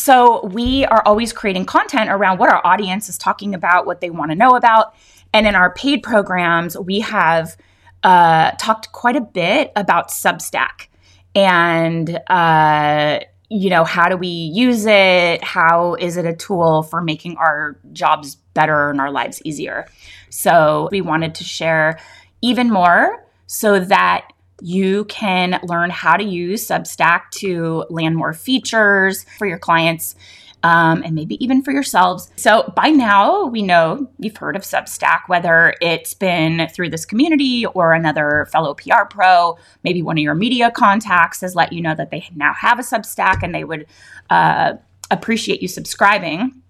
[0.00, 4.08] So, we are always creating content around what our audience is talking about, what they
[4.08, 4.94] want to know about.
[5.34, 7.54] And in our paid programs, we have
[8.02, 10.86] uh, talked quite a bit about Substack
[11.34, 15.44] and, uh, you know, how do we use it?
[15.44, 19.86] How is it a tool for making our jobs better and our lives easier?
[20.30, 21.98] So, we wanted to share
[22.40, 29.24] even more so that you can learn how to use Substack to land more features
[29.38, 30.14] for your clients.
[30.62, 32.30] Um, and maybe even for yourselves.
[32.36, 37.64] So, by now, we know you've heard of Substack, whether it's been through this community
[37.64, 41.94] or another fellow PR pro, maybe one of your media contacts has let you know
[41.94, 43.86] that they now have a Substack and they would
[44.28, 44.74] uh,
[45.10, 46.60] appreciate you subscribing.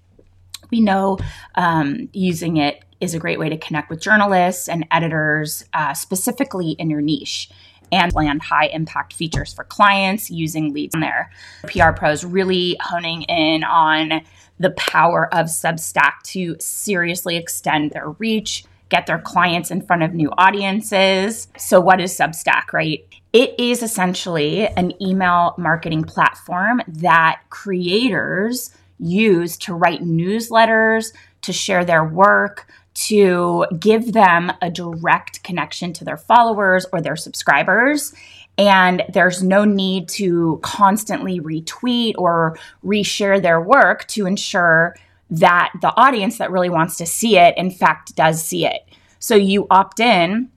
[0.70, 1.18] We know
[1.56, 6.72] um, using it is a great way to connect with journalists and editors, uh, specifically
[6.72, 7.50] in your niche
[7.92, 11.30] and land high impact features for clients using leads in there.
[11.66, 14.22] PR pros really honing in on
[14.58, 20.12] the power of Substack to seriously extend their reach, get their clients in front of
[20.12, 21.48] new audiences.
[21.56, 23.04] So, what is Substack, right?
[23.32, 31.84] It is essentially an email marketing platform that creators use to write newsletters, to share
[31.84, 32.66] their work,
[33.06, 38.12] to give them a direct connection to their followers or their subscribers.
[38.58, 44.96] And there's no need to constantly retweet or reshare their work to ensure
[45.30, 48.82] that the audience that really wants to see it, in fact, does see it.
[49.18, 50.50] So you opt in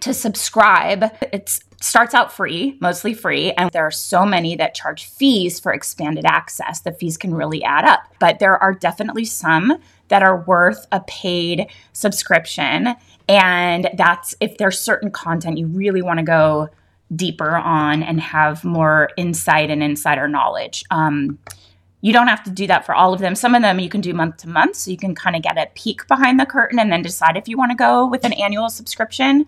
[0.00, 1.04] to subscribe.
[1.32, 5.72] It starts out free, mostly free, and there are so many that charge fees for
[5.72, 6.80] expanded access.
[6.80, 9.76] The fees can really add up, but there are definitely some
[10.08, 12.94] that are worth a paid subscription.
[13.28, 16.70] And that's if there's certain content you really want to go
[17.14, 20.84] deeper on and have more insight and insider knowledge.
[20.90, 21.38] Um,
[22.00, 23.34] you don't have to do that for all of them.
[23.34, 25.58] Some of them you can do month to month, so you can kind of get
[25.58, 28.32] a peek behind the curtain and then decide if you want to go with an
[28.32, 29.46] annual subscription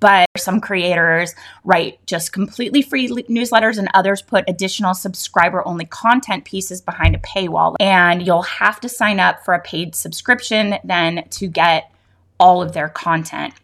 [0.00, 6.44] but some creators write just completely free newsletters and others put additional subscriber only content
[6.44, 7.74] pieces behind a paywall.
[7.80, 11.92] And you'll have to sign up for a paid subscription then to get
[12.38, 13.54] all of their content.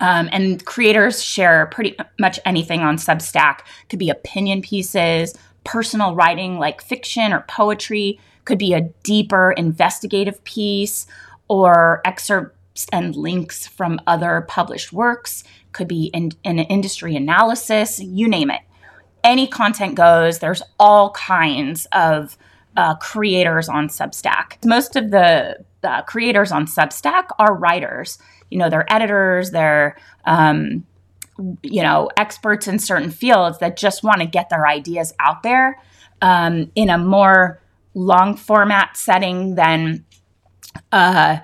[0.00, 3.60] Um, and creators share pretty much anything on substack.
[3.88, 5.34] Could be opinion pieces
[5.68, 11.06] personal writing like fiction or poetry could be a deeper investigative piece
[11.48, 12.56] or excerpt
[12.92, 18.60] and links from other published works, could be in, an industry analysis, you name it.
[19.24, 20.38] Any content goes.
[20.38, 22.36] There's all kinds of
[22.76, 24.64] uh, creators on Substack.
[24.64, 28.18] Most of the uh, creators on Substack are writers.
[28.50, 30.84] You know, they're editors, they're um,
[31.62, 35.80] you know experts in certain fields that just want to get their ideas out there
[36.22, 37.60] um, in a more
[37.94, 40.04] long format setting than
[40.92, 41.38] uh,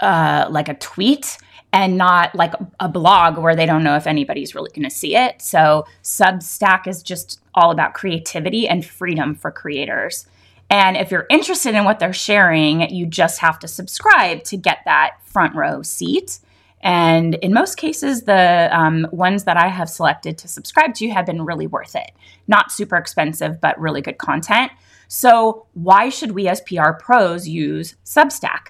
[0.00, 1.38] uh, like a tweet
[1.72, 5.16] and not like a blog where they don't know if anybody's really going to see
[5.16, 5.42] it.
[5.42, 10.26] So Substack is just all about creativity and freedom for creators.
[10.70, 14.78] And if you're interested in what they're sharing, you just have to subscribe to get
[14.84, 16.40] that front row seat.
[16.80, 21.26] And in most cases, the um, ones that I have selected to subscribe to have
[21.26, 22.12] been really worth it.
[22.46, 24.70] Not super expensive, but really good content.
[25.08, 28.68] So, why should we as PR pros use Substack?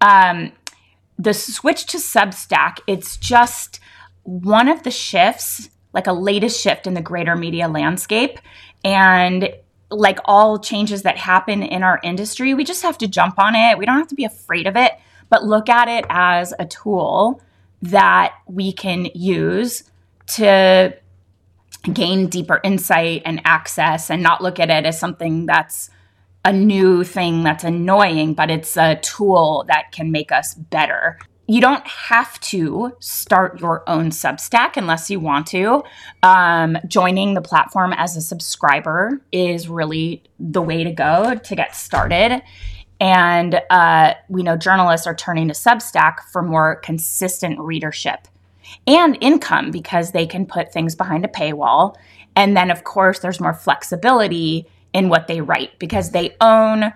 [0.00, 0.52] Um,
[1.20, 3.80] the switch to Substack, it's just
[4.22, 8.38] one of the shifts, like a latest shift in the greater media landscape.
[8.82, 9.50] And
[9.90, 13.76] like all changes that happen in our industry, we just have to jump on it.
[13.76, 14.92] We don't have to be afraid of it,
[15.28, 17.42] but look at it as a tool
[17.82, 19.84] that we can use
[20.26, 20.96] to
[21.92, 25.90] gain deeper insight and access and not look at it as something that's
[26.44, 31.18] a new thing that's annoying, but it's a tool that can make us better.
[31.46, 35.82] You don't have to start your own Substack unless you want to.
[36.22, 41.74] Um, joining the platform as a subscriber is really the way to go to get
[41.74, 42.42] started.
[43.00, 48.28] And uh, we know journalists are turning to Substack for more consistent readership
[48.86, 51.96] and income because they can put things behind a paywall.
[52.36, 56.92] And then, of course, there's more flexibility in what they write because they own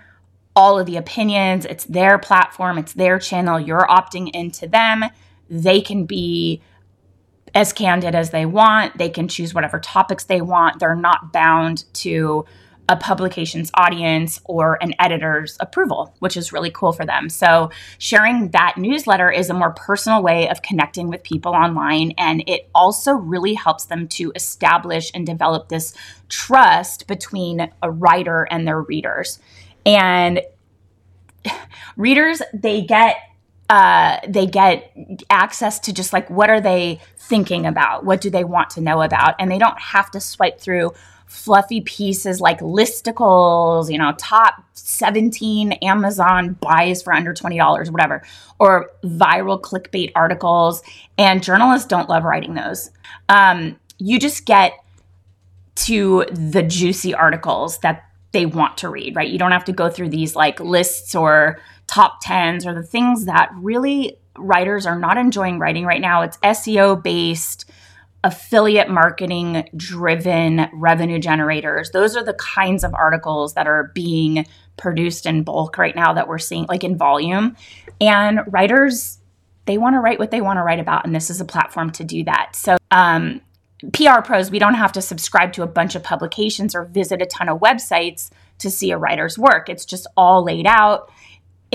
[0.56, 1.64] all of the opinions.
[1.64, 3.58] It's their platform, it's their channel.
[3.58, 5.04] You're opting into them.
[5.50, 6.62] They can be
[7.54, 8.98] as candid as they want.
[8.98, 10.80] They can choose whatever topics they want.
[10.80, 12.44] They're not bound to
[12.88, 17.30] a publication's audience or an editor's approval, which is really cool for them.
[17.30, 22.12] So, sharing that newsletter is a more personal way of connecting with people online.
[22.18, 25.94] And it also really helps them to establish and develop this
[26.28, 29.38] trust between a writer and their readers.
[29.86, 30.42] And
[31.96, 33.16] readers, they get
[33.70, 34.94] uh, they get
[35.30, 39.00] access to just like what are they thinking about what do they want to know
[39.00, 40.92] about and they don't have to swipe through
[41.26, 48.22] fluffy pieces like listicles, you know, top 17 Amazon buys for under $20, whatever,
[48.58, 50.82] or viral clickbait articles.
[51.18, 52.90] And journalists don't love writing those.
[53.28, 54.72] Um, you just get
[55.76, 59.28] to the juicy articles that they want to read, right?
[59.28, 63.26] You don't have to go through these like lists or top 10s or the things
[63.26, 66.22] that really writers are not enjoying writing right now.
[66.22, 67.70] It's SEO based
[68.24, 71.90] affiliate marketing driven revenue generators.
[71.90, 74.46] Those are the kinds of articles that are being
[74.78, 77.54] produced in bulk right now that we're seeing, like in volume.
[78.00, 79.18] And writers,
[79.66, 81.04] they want to write what they want to write about.
[81.04, 82.56] And this is a platform to do that.
[82.56, 83.42] So, um,
[83.92, 87.26] PR pros, we don't have to subscribe to a bunch of publications or visit a
[87.26, 89.68] ton of websites to see a writer's work.
[89.68, 91.10] It's just all laid out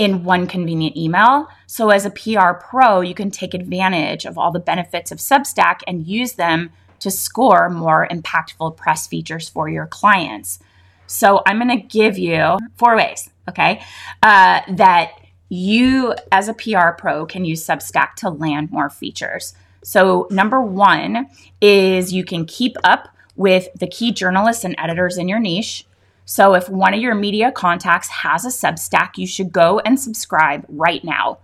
[0.00, 1.46] in one convenient email.
[1.66, 5.80] So, as a PR pro, you can take advantage of all the benefits of Substack
[5.86, 6.70] and use them
[7.00, 10.58] to score more impactful press features for your clients.
[11.06, 13.82] So, I'm going to give you four ways, okay,
[14.22, 15.20] uh, that
[15.50, 19.52] you as a PR pro can use Substack to land more features.
[19.84, 21.28] So, number one
[21.60, 25.84] is you can keep up with the key journalists and editors in your niche.
[26.24, 30.64] So if one of your media contacts has a Substack, you should go and subscribe
[30.68, 31.38] right now.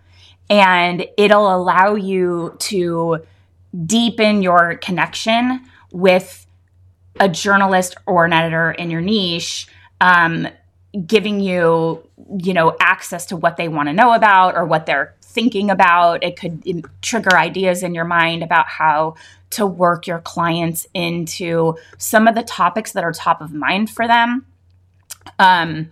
[0.49, 3.25] And it'll allow you to
[3.85, 5.61] deepen your connection
[5.93, 6.47] with
[7.19, 9.67] a journalist or an editor in your niche,
[10.01, 10.47] um,
[11.07, 12.03] giving you,
[12.39, 16.23] you know, access to what they want to know about or what they're thinking about.
[16.23, 19.17] It could trigger ideas in your mind about how
[19.51, 24.07] to work your clients into some of the topics that are top of mind for
[24.07, 24.47] them.
[25.39, 25.91] Um,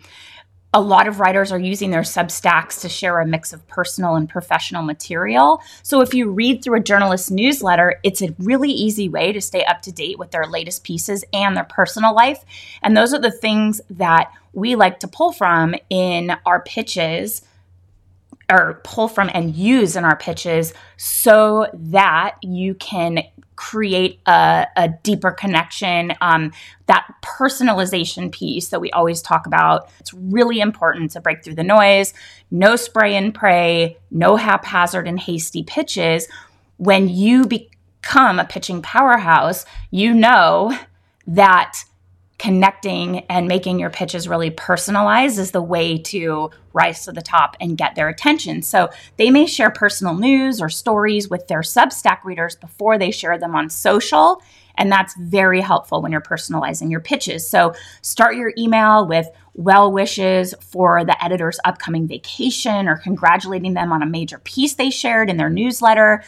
[0.74, 4.28] a lot of writers are using their Substacks to share a mix of personal and
[4.28, 5.60] professional material.
[5.84, 9.64] So if you read through a journalist's newsletter, it's a really easy way to stay
[9.64, 12.44] up to date with their latest pieces and their personal life.
[12.82, 17.42] And those are the things that we like to pull from in our pitches
[18.54, 23.20] or pull from and use in our pitches so that you can
[23.56, 26.12] create a, a deeper connection.
[26.20, 26.52] Um,
[26.86, 31.64] that personalization piece that we always talk about, it's really important to break through the
[31.64, 32.12] noise.
[32.50, 36.28] No spray and pray, no haphazard and hasty pitches.
[36.76, 40.76] When you become a pitching powerhouse, you know
[41.26, 41.84] that
[42.44, 47.56] connecting and making your pitches really personalized is the way to rise to the top
[47.58, 48.60] and get their attention.
[48.60, 53.38] So they may share personal news or stories with their Substack readers before they share
[53.38, 54.42] them on social.
[54.76, 57.48] And that's very helpful when you're personalizing your pitches.
[57.48, 63.90] So start your email with well wishes for the editor's upcoming vacation or congratulating them
[63.90, 66.22] on a major piece they shared in their newsletter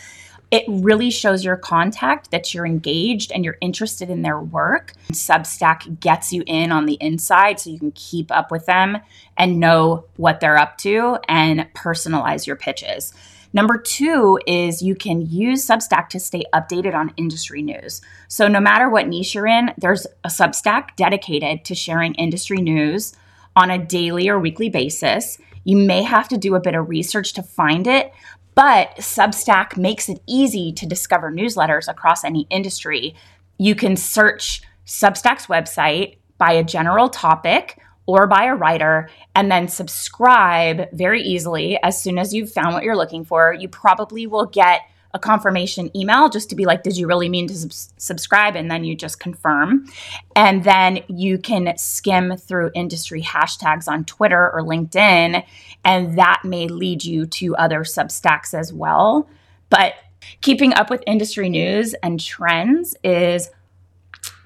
[0.50, 4.92] it really shows your contact that you're engaged and you're interested in their work.
[5.12, 8.98] Substack gets you in on the inside so you can keep up with them
[9.36, 13.12] and know what they're up to and personalize your pitches.
[13.52, 18.02] Number two is you can use Substack to stay updated on industry news.
[18.28, 23.14] So, no matter what niche you're in, there's a Substack dedicated to sharing industry news
[23.54, 25.38] on a daily or weekly basis.
[25.64, 28.12] You may have to do a bit of research to find it,
[28.56, 33.14] but Substack makes it easy to discover newsletters across any industry.
[33.58, 39.68] You can search Substack's website by a general topic or by a writer and then
[39.68, 43.52] subscribe very easily as soon as you've found what you're looking for.
[43.52, 44.80] You probably will get
[45.14, 48.56] a confirmation email just to be like, did you really mean to sub- subscribe?
[48.56, 49.86] And then you just confirm.
[50.34, 55.44] And then you can skim through industry hashtags on Twitter or LinkedIn,
[55.84, 59.28] and that may lead you to other Substacks as well.
[59.70, 59.94] But
[60.40, 63.50] keeping up with industry news and trends is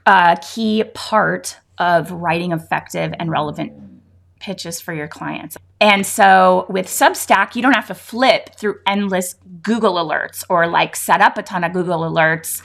[0.07, 3.73] a key part of writing effective and relevant
[4.39, 5.57] pitches for your clients.
[5.81, 10.95] And so with Substack, you don't have to flip through endless Google alerts or like
[10.95, 12.63] set up a ton of Google alerts.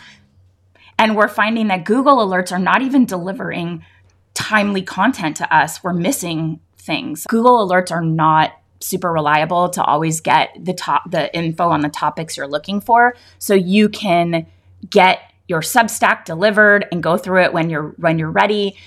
[1.00, 3.86] And we're finding that Google alerts are not even delivering
[4.34, 7.26] timely content to us, we're missing things.
[7.28, 11.90] Google alerts are not super reliable to always get the top the info on the
[11.90, 13.16] topics you're looking for.
[13.40, 14.46] So you can
[14.90, 18.78] get your Substack delivered and go through it when you're when you're ready.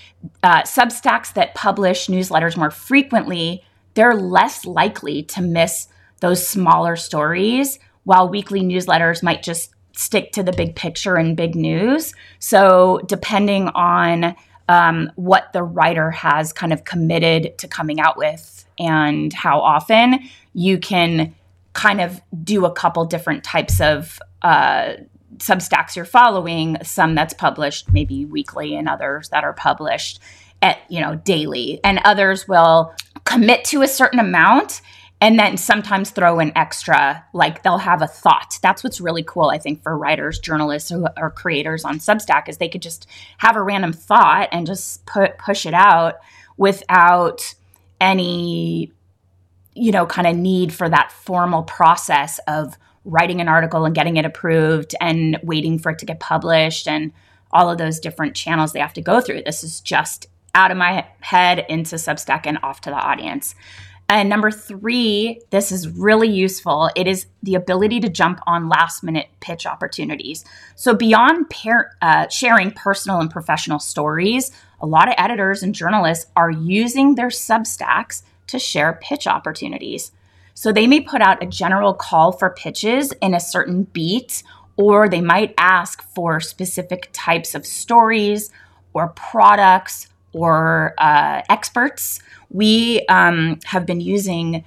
[0.43, 3.65] Uh, Substacks that publish newsletters more frequently,
[3.99, 5.89] they're less likely to miss
[6.21, 11.57] those smaller stories, while weekly newsletters might just stick to the big picture and big
[11.57, 12.15] news.
[12.39, 14.37] So depending on
[14.69, 20.21] um, what the writer has kind of committed to coming out with and how often
[20.55, 21.35] you can
[21.73, 24.93] kind of do a couple different types of uh,
[25.39, 30.21] substacks you're following some that's published maybe weekly and others that are published
[30.63, 32.93] at you know daily and others will
[33.29, 34.81] commit to a certain amount
[35.21, 38.59] and then sometimes throw in extra like they'll have a thought.
[38.63, 42.59] That's what's really cool i think for writers journalists or, or creators on substack is
[42.59, 43.07] they could just
[43.39, 46.15] have a random thought and just put push it out
[46.57, 47.55] without
[48.01, 48.93] any
[49.75, 54.17] you know kind of need for that formal process of writing an article and getting
[54.17, 57.13] it approved and waiting for it to get published and
[57.51, 59.43] all of those different channels they have to go through.
[59.43, 63.55] This is just out of my head into substack and off to the audience
[64.11, 66.89] and number three, this is really useful.
[66.97, 70.47] It is the ability to jump on last minute pitch opportunities.
[70.77, 74.51] So, beyond par- uh, sharing personal and professional stories,
[74.81, 80.11] a lot of editors and journalists are using their Substacks to share pitch opportunities.
[80.55, 84.43] So, they may put out a general call for pitches in a certain beat,
[84.79, 88.51] or they might ask for specific types of stories
[88.95, 92.21] or products or uh, experts
[92.51, 94.65] we um, have been using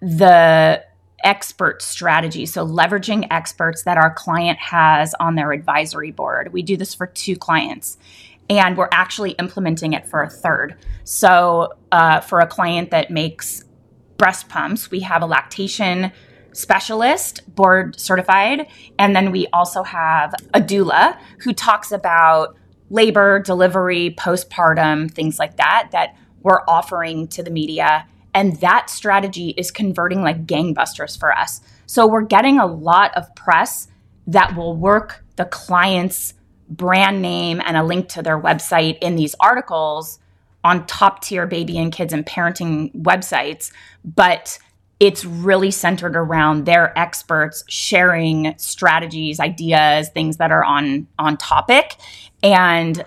[0.00, 0.84] the
[1.22, 2.46] expert strategy.
[2.46, 6.52] So, leveraging experts that our client has on their advisory board.
[6.52, 7.96] We do this for two clients,
[8.50, 10.76] and we're actually implementing it for a third.
[11.04, 13.64] So, uh, for a client that makes
[14.18, 16.12] breast pumps, we have a lactation
[16.52, 18.68] specialist, board certified,
[18.98, 22.56] and then we also have a doula who talks about
[22.90, 28.06] labor, delivery, postpartum, things like that, that we're offering to the media.
[28.34, 31.60] And that strategy is converting like gangbusters for us.
[31.86, 33.88] So we're getting a lot of press
[34.26, 36.34] that will work the client's
[36.68, 40.18] brand name and a link to their website in these articles
[40.62, 43.70] on top tier baby and kids and parenting websites.
[44.04, 44.58] But
[45.00, 51.96] it's really centered around their experts sharing strategies, ideas, things that are on on topic.
[52.44, 53.04] And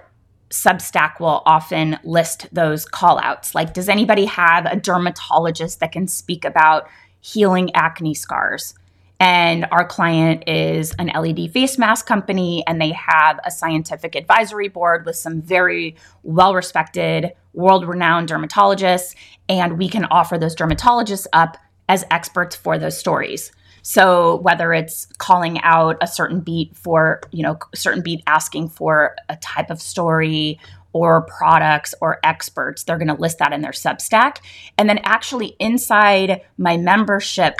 [0.49, 3.53] Substack will often list those call outs.
[3.53, 6.89] Like, does anybody have a dermatologist that can speak about
[7.21, 8.73] healing acne scars?
[9.19, 14.69] And our client is an LED face mask company, and they have a scientific advisory
[14.69, 19.15] board with some very well respected, world renowned dermatologists.
[19.49, 21.57] And we can offer those dermatologists up
[21.89, 23.51] as experts for those stories.
[23.89, 29.15] So whether it's calling out a certain beat for, you know, certain beat asking for
[29.29, 30.59] a type of story
[30.91, 34.39] or products or experts, they're going to list that in their Substack.
[34.77, 37.55] And then actually inside my membership,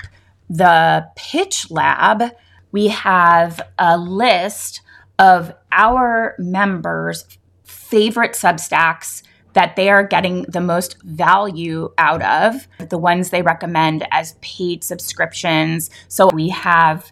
[0.50, 2.36] the Pitch Lab,
[2.74, 4.82] we have a list
[5.20, 7.24] of our members'
[7.64, 9.24] favorite Substacks
[9.54, 14.84] that they are getting the most value out of, the ones they recommend as paid
[14.84, 15.90] subscriptions.
[16.08, 17.12] So we have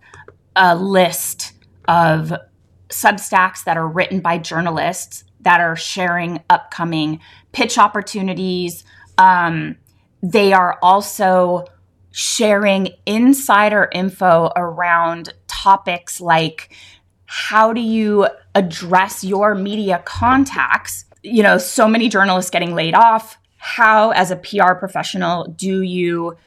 [0.55, 1.53] a list
[1.87, 2.33] of
[2.89, 7.19] Substacks that are written by journalists that are sharing upcoming
[7.51, 8.83] pitch opportunities.
[9.17, 9.77] Um,
[10.21, 11.65] they are also
[12.11, 16.73] sharing insider info around topics like
[17.25, 23.37] how do you address your media contacts you know, so many journalists getting laid off.
[23.57, 26.37] How, as a PR professional, do you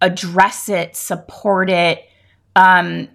[0.00, 2.04] address it, support it,
[2.54, 3.08] um,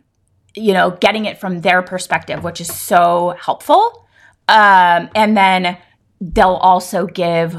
[0.56, 4.06] you know, getting it from their perspective, which is so helpful.
[4.50, 5.77] Um, and then
[6.20, 7.56] they'll also give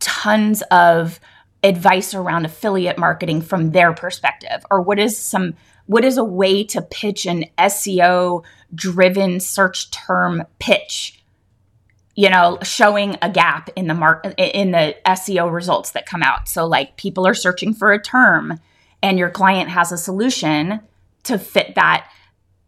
[0.00, 1.20] tons of
[1.62, 5.54] advice around affiliate marketing from their perspective or what is some
[5.86, 8.42] what is a way to pitch an SEO
[8.74, 11.21] driven search term pitch
[12.14, 16.48] you know showing a gap in the mark in the SEO results that come out.
[16.48, 18.58] So like people are searching for a term
[19.02, 20.80] and your client has a solution
[21.24, 22.08] to fit that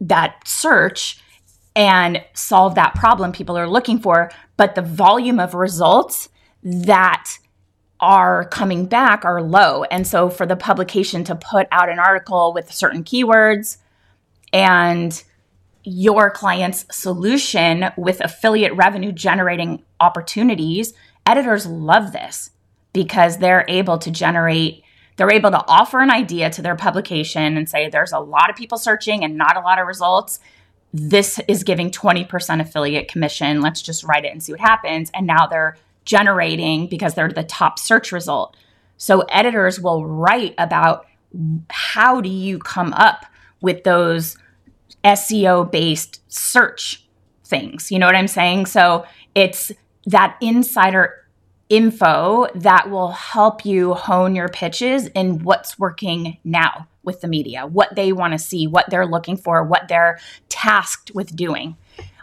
[0.00, 1.20] that search
[1.76, 4.30] and solve that problem people are looking for.
[4.56, 6.28] But the volume of results
[6.62, 7.38] that
[8.00, 9.84] are coming back are low.
[9.84, 13.78] And so for the publication to put out an article with certain keywords
[14.52, 15.22] and
[15.84, 20.94] your client's solution with affiliate revenue generating opportunities
[21.26, 22.50] editors love this
[22.92, 24.84] because they're able to generate
[25.16, 28.56] they're able to offer an idea to their publication and say there's a lot of
[28.56, 30.40] people searching and not a lot of results.
[30.92, 33.60] This is giving 20% affiliate commission.
[33.60, 35.10] Let's just write it and see what happens.
[35.14, 38.56] And now they're generating because they're the top search result.
[38.96, 41.06] So editors will write about
[41.70, 43.24] how do you come up
[43.60, 44.36] with those
[45.02, 47.06] SEO based search
[47.44, 49.70] things you know what i'm saying so it's
[50.06, 51.24] that insider
[51.68, 57.66] info that will help you hone your pitches in what's working now with the media,
[57.66, 61.76] what they want to see, what they're looking for, what they're tasked with doing.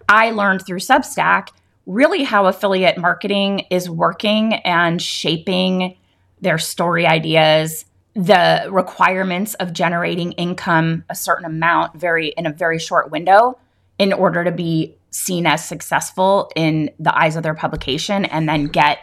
[0.09, 1.49] I learned through Substack
[1.85, 5.97] really how affiliate marketing is working and shaping
[6.41, 12.77] their story ideas, the requirements of generating income a certain amount very in a very
[12.77, 13.57] short window
[13.97, 18.65] in order to be seen as successful in the eyes of their publication and then
[18.65, 18.99] get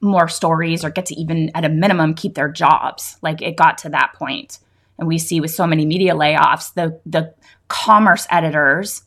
[0.00, 3.16] more stories or get to even at a minimum keep their jobs.
[3.22, 4.12] Like it got to that.
[4.20, 7.34] And we see with so many media layoffs, the the
[7.68, 9.02] commerce editors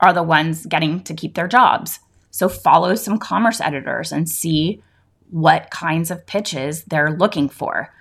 [0.00, 1.98] are the ones getting to keep their jobs.
[2.30, 4.82] So follow some commerce editors and see
[5.30, 7.92] what kinds of pitches they're looking for.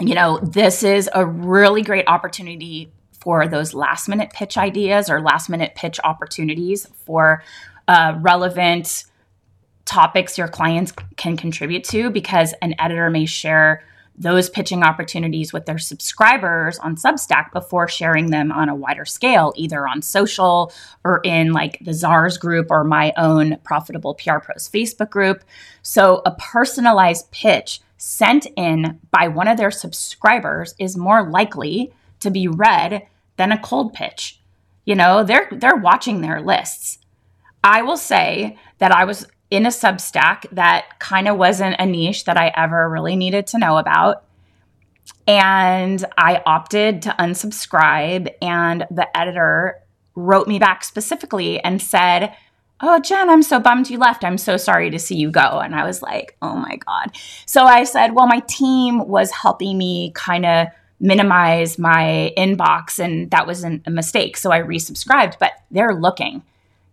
[0.00, 5.20] You know, this is a really great opportunity for those last minute pitch ideas or
[5.20, 7.42] last minute pitch opportunities for
[7.88, 9.04] uh, relevant
[9.84, 13.84] topics your clients can contribute to because an editor may share
[14.18, 19.52] those pitching opportunities with their subscribers on Substack before sharing them on a wider scale,
[19.56, 20.72] either on social
[21.04, 25.44] or in like the czars group or my own Profitable PR Pros Facebook group.
[25.82, 32.30] So, a personalized pitch sent in by one of their subscribers is more likely to
[32.30, 34.40] be read than a cold pitch.
[34.84, 36.98] You know, they're they're watching their lists.
[37.64, 42.24] I will say that I was in a Substack that kind of wasn't a niche
[42.24, 44.24] that I ever really needed to know about.
[45.26, 49.76] And I opted to unsubscribe, and the editor
[50.14, 52.34] wrote me back specifically and said,
[52.80, 54.22] Oh, Jen, I'm so bummed you left.
[54.22, 55.60] I'm so sorry to see you go.
[55.60, 57.16] And I was like, Oh my God.
[57.46, 60.68] So I said, Well, my team was helping me kind of
[61.00, 64.36] minimize my inbox, and that was a mistake.
[64.36, 66.42] So I resubscribed, but they're looking,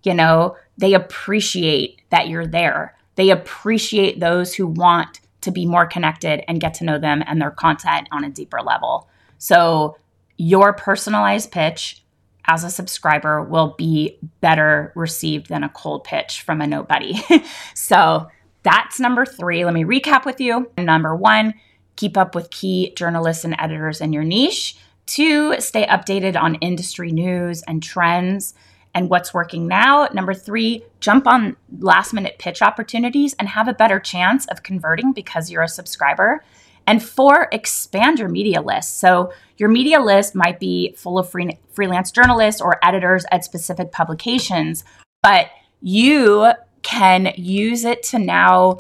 [0.04, 2.96] you know, they appreciate that you're there.
[3.16, 7.42] They appreciate those who want to be more connected and get to know them and
[7.42, 9.08] their content on a deeper level.
[9.38, 9.98] So,
[10.38, 12.03] your personalized pitch
[12.46, 17.14] as a subscriber will be better received than a cold pitch from a nobody.
[17.74, 18.28] so,
[18.64, 19.66] that's number three.
[19.66, 20.72] Let me recap with you.
[20.78, 21.54] Number one,
[21.96, 24.78] keep up with key journalists and editors in your niche.
[25.06, 28.54] Two, stay updated on industry news and trends
[28.96, 30.08] and what's working now.
[30.14, 35.12] Number three, jump on last minute pitch opportunities and have a better chance of converting
[35.12, 36.44] because you're a subscriber.
[36.86, 39.00] And four, expand your media list.
[39.00, 43.92] So your media list might be full of free, freelance journalists or editors at specific
[43.92, 44.84] publications,
[45.22, 45.48] but
[45.82, 48.78] you can use it to now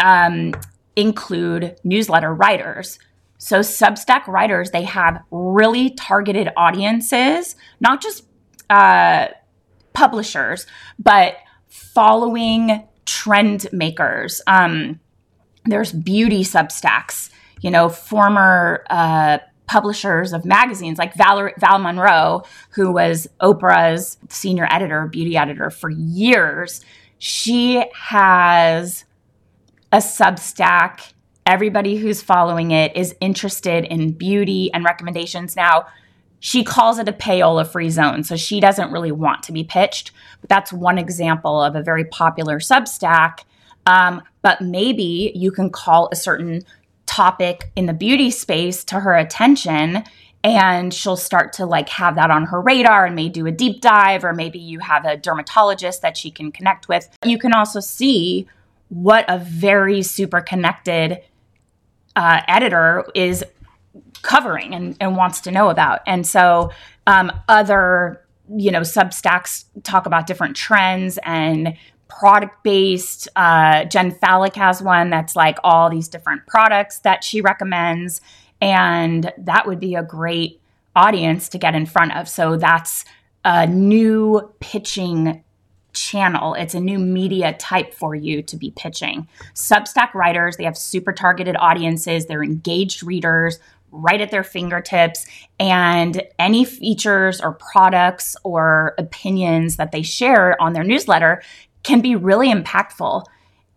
[0.00, 0.52] um,
[0.96, 2.98] include newsletter writers.
[3.38, 8.24] So Substack writers, they have really targeted audiences, not just
[8.70, 9.28] uh,
[9.92, 10.66] publishers,
[10.98, 11.36] but
[11.68, 14.40] following trend makers.
[14.46, 15.00] Um,
[15.66, 22.92] there's beauty substacks, you know, former uh, publishers of magazines like Val, Val Monroe, who
[22.92, 26.84] was Oprah's senior editor, beauty editor for years.
[27.18, 29.04] She has
[29.92, 31.12] a Substack.
[31.44, 35.56] Everybody who's following it is interested in beauty and recommendations.
[35.56, 35.86] Now,
[36.40, 38.22] she calls it a payola free zone.
[38.22, 40.12] So she doesn't really want to be pitched.
[40.40, 43.40] But that's one example of a very popular Substack.
[43.86, 46.62] Um, but maybe you can call a certain
[47.04, 50.04] topic in the beauty space to her attention
[50.44, 53.80] and she'll start to like have that on her radar and may do a deep
[53.80, 57.80] dive or maybe you have a dermatologist that she can connect with you can also
[57.80, 58.46] see
[58.88, 61.20] what a very super connected
[62.14, 63.44] uh, editor is
[64.22, 66.02] covering and, and wants to know about.
[66.06, 66.70] And so
[67.08, 71.76] um, other, you know, Substacks talk about different trends and
[72.08, 73.28] product based.
[73.36, 78.20] Uh, Jenn Falik has one that's like all these different products that she recommends.
[78.60, 80.60] And that would be a great
[80.94, 82.28] audience to get in front of.
[82.28, 83.04] So that's
[83.44, 85.42] a new pitching
[85.92, 86.54] channel.
[86.54, 89.28] It's a new media type for you to be pitching.
[89.54, 93.58] Substack writers, they have super targeted audiences, they're engaged readers
[93.92, 95.26] right at their fingertips.
[95.58, 101.42] And any features or products or opinions that they share on their newsletter
[101.86, 103.24] can be really impactful.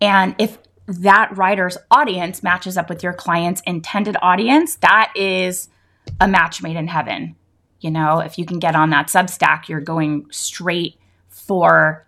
[0.01, 5.69] And if that writer's audience matches up with your client's intended audience, that is
[6.19, 7.35] a match made in heaven.
[7.81, 10.95] You know, if you can get on that Substack, you're going straight
[11.27, 12.07] for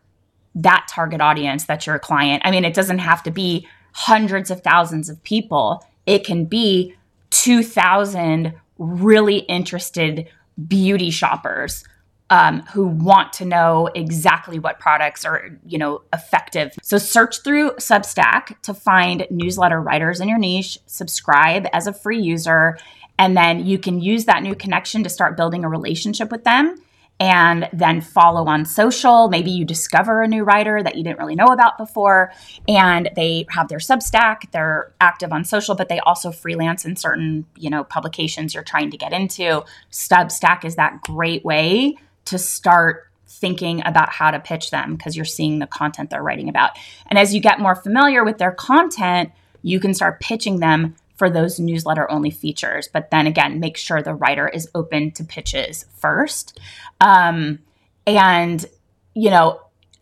[0.56, 2.42] that target audience that's your client.
[2.44, 6.96] I mean, it doesn't have to be hundreds of thousands of people, it can be
[7.30, 10.28] 2,000 really interested
[10.68, 11.84] beauty shoppers
[12.32, 17.72] um, who want to know exactly what products are you know effective so search through
[17.72, 22.78] substack to find newsletter writers in your niche subscribe as a free user
[23.20, 26.76] and then you can use that new connection to start building a relationship with them
[27.20, 29.30] and then follow on social.
[29.30, 32.34] Maybe you discover a new writer that you didn't really know about before,
[32.68, 34.50] and they have their Substack.
[34.52, 38.90] They're active on social, but they also freelance in certain, you know, publications you're trying
[38.90, 39.64] to get into.
[39.92, 45.26] Substack is that great way to start thinking about how to pitch them because you're
[45.26, 46.72] seeing the content they're writing about.
[47.08, 49.32] And as you get more familiar with their content,
[49.62, 52.90] you can start pitching them for those newsletter only features.
[52.92, 56.60] But then again, make sure the writer is open to pitches first.
[57.00, 57.60] Um,
[58.08, 58.66] and,
[59.14, 59.62] you know,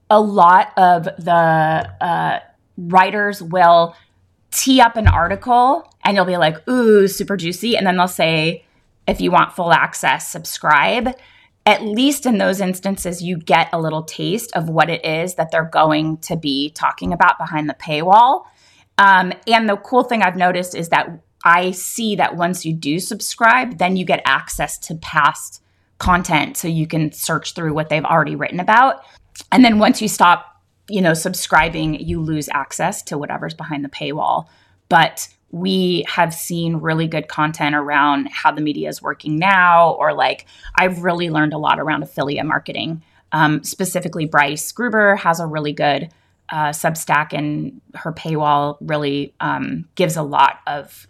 [0.10, 2.40] a lot of the uh,
[2.78, 3.96] writers will
[4.52, 7.78] tee up an article and you'll be like, ooh, super juicy.
[7.78, 8.66] And then they'll say,
[9.08, 11.10] if you want full access, subscribe.
[11.66, 15.52] At least in those instances, you get a little taste of what it is that
[15.52, 18.46] they're going to be talking about behind the paywall.
[18.98, 23.00] Um, and the cool thing I've noticed is that I see that once you do
[23.00, 25.62] subscribe, then you get access to past
[26.00, 29.04] content so you can search through what they've already written about.
[29.52, 33.90] And then once you stop, you know, subscribing, you lose access to whatever's behind the
[33.90, 34.48] paywall.
[34.90, 40.14] But we have seen really good content around how the media is working now, or
[40.14, 43.04] like I've really learned a lot around affiliate marketing.
[43.32, 46.10] Um, specifically, Bryce Gruber has a really good
[46.52, 51.08] uh, Substack, and her paywall really um, gives a lot of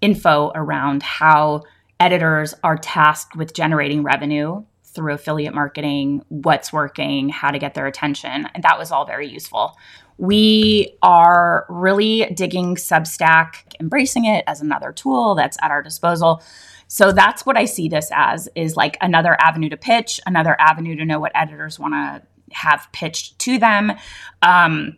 [0.00, 1.62] info around how
[2.00, 7.86] editors are tasked with generating revenue through affiliate marketing, what's working, how to get their
[7.86, 8.46] attention.
[8.54, 9.76] And that was all very useful.
[10.22, 16.44] We are really digging Substack, embracing it as another tool that's at our disposal.
[16.86, 20.94] So that's what I see this as is like another avenue to pitch, another avenue
[20.94, 23.94] to know what editors want to have pitched to them.
[24.42, 24.96] Um,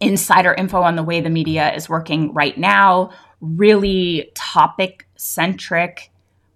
[0.00, 6.12] insider info on the way the media is working right now, really topic centric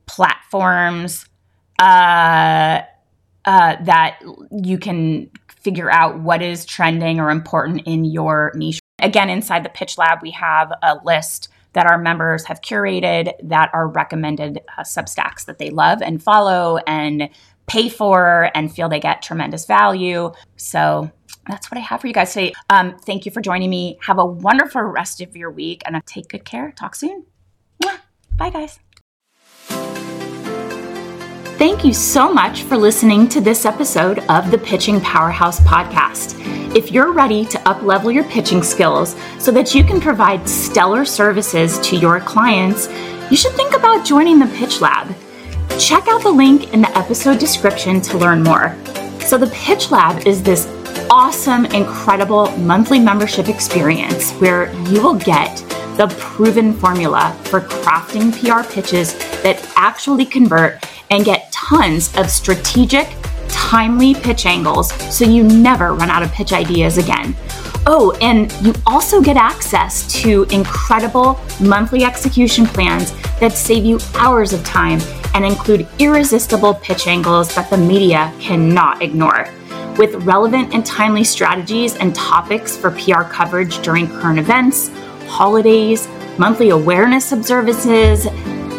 [0.07, 1.27] platforms
[1.81, 2.83] uh,
[3.45, 4.21] uh, that
[4.53, 8.81] you can figure out what is trending or important in your niche.
[9.01, 13.71] Again, inside the Pitch Lab, we have a list that our members have curated that
[13.73, 17.29] are recommended uh, Substacks that they love and follow and
[17.67, 20.33] pay for and feel they get tremendous value.
[20.57, 21.11] So
[21.47, 22.55] that's what I have for you guys today.
[22.71, 23.99] Um, thank you for joining me.
[24.03, 26.73] Have a wonderful rest of your week and take good care.
[26.73, 27.27] Talk soon.
[28.39, 28.79] Bye, guys.
[31.59, 36.37] Thank you so much for listening to this episode of the Pitching Powerhouse podcast.
[36.73, 41.81] If you're ready to uplevel your pitching skills so that you can provide stellar services
[41.81, 42.89] to your clients,
[43.29, 45.13] you should think about joining the Pitch Lab.
[45.81, 48.77] Check out the link in the episode description to learn more.
[49.23, 50.69] So, the Pitch Lab is this
[51.11, 55.57] awesome, incredible monthly membership experience where you will get
[55.97, 63.09] the proven formula for crafting PR pitches that actually convert and get tons of strategic,
[63.49, 67.35] timely pitch angles so you never run out of pitch ideas again.
[67.87, 74.53] Oh, and you also get access to incredible monthly execution plans that save you hours
[74.53, 75.01] of time
[75.35, 79.53] and include irresistible pitch angles that the media cannot ignore
[79.97, 84.91] with relevant and timely strategies and topics for PR coverage during current events,
[85.27, 86.07] holidays,
[86.39, 88.27] monthly awareness observances,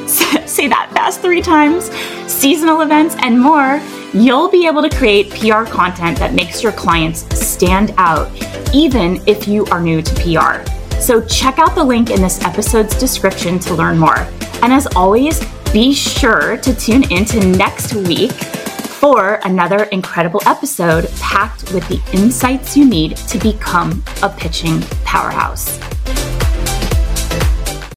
[0.50, 1.86] say that fast three times,
[2.32, 3.82] seasonal events, and more,
[4.14, 8.32] you'll be able to create PR content that makes your clients stand out,
[8.74, 10.70] even if you are new to PR.
[11.00, 14.20] So check out the link in this episode's description to learn more.
[14.62, 18.34] And as always, be sure to tune in to next week
[19.00, 25.80] for another incredible episode packed with the insights you need to become a pitching powerhouse.